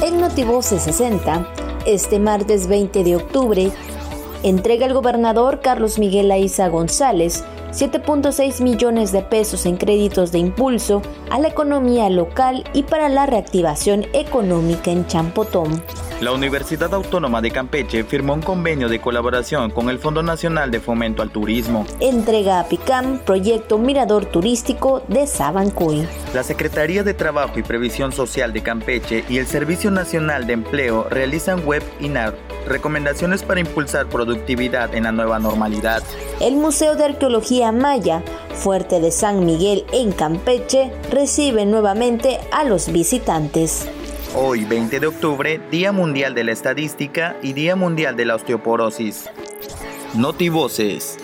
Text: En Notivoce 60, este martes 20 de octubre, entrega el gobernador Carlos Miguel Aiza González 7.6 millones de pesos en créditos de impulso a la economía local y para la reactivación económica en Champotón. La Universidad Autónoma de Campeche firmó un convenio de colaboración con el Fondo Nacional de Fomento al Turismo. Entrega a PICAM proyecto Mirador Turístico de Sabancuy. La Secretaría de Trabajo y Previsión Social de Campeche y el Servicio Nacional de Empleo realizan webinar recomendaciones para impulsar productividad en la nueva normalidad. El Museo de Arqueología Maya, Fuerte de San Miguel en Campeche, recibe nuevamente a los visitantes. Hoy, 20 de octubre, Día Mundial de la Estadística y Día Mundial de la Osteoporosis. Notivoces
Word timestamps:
En 0.00 0.20
Notivoce 0.20 0.78
60, 0.78 1.44
este 1.84 2.20
martes 2.20 2.68
20 2.68 3.02
de 3.02 3.16
octubre, 3.16 3.72
entrega 4.44 4.86
el 4.86 4.94
gobernador 4.94 5.60
Carlos 5.60 5.98
Miguel 5.98 6.30
Aiza 6.30 6.68
González 6.68 7.42
7.6 7.72 8.62
millones 8.62 9.10
de 9.10 9.22
pesos 9.22 9.66
en 9.66 9.76
créditos 9.76 10.30
de 10.30 10.38
impulso 10.38 11.02
a 11.30 11.40
la 11.40 11.48
economía 11.48 12.08
local 12.10 12.62
y 12.74 12.84
para 12.84 13.08
la 13.08 13.26
reactivación 13.26 14.06
económica 14.12 14.92
en 14.92 15.04
Champotón. 15.08 15.82
La 16.20 16.32
Universidad 16.32 16.92
Autónoma 16.94 17.40
de 17.40 17.52
Campeche 17.52 18.02
firmó 18.02 18.34
un 18.34 18.42
convenio 18.42 18.88
de 18.88 19.00
colaboración 19.00 19.70
con 19.70 19.88
el 19.88 20.00
Fondo 20.00 20.20
Nacional 20.20 20.68
de 20.72 20.80
Fomento 20.80 21.22
al 21.22 21.30
Turismo. 21.30 21.86
Entrega 22.00 22.58
a 22.58 22.66
PICAM 22.66 23.20
proyecto 23.20 23.78
Mirador 23.78 24.26
Turístico 24.26 25.04
de 25.06 25.28
Sabancuy. 25.28 26.08
La 26.34 26.42
Secretaría 26.42 27.04
de 27.04 27.14
Trabajo 27.14 27.60
y 27.60 27.62
Previsión 27.62 28.10
Social 28.10 28.52
de 28.52 28.64
Campeche 28.64 29.24
y 29.28 29.38
el 29.38 29.46
Servicio 29.46 29.92
Nacional 29.92 30.48
de 30.48 30.54
Empleo 30.54 31.06
realizan 31.08 31.62
webinar 31.64 32.34
recomendaciones 32.66 33.44
para 33.44 33.60
impulsar 33.60 34.08
productividad 34.08 34.96
en 34.96 35.04
la 35.04 35.12
nueva 35.12 35.38
normalidad. 35.38 36.02
El 36.40 36.56
Museo 36.56 36.96
de 36.96 37.04
Arqueología 37.04 37.70
Maya, 37.70 38.24
Fuerte 38.54 38.98
de 38.98 39.12
San 39.12 39.46
Miguel 39.46 39.86
en 39.92 40.10
Campeche, 40.10 40.90
recibe 41.12 41.64
nuevamente 41.64 42.40
a 42.50 42.64
los 42.64 42.90
visitantes. 42.90 43.88
Hoy, 44.34 44.64
20 44.66 45.00
de 45.00 45.06
octubre, 45.06 45.60
Día 45.70 45.90
Mundial 45.90 46.34
de 46.34 46.44
la 46.44 46.52
Estadística 46.52 47.36
y 47.42 47.54
Día 47.54 47.76
Mundial 47.76 48.14
de 48.14 48.26
la 48.26 48.34
Osteoporosis. 48.34 49.28
Notivoces 50.14 51.18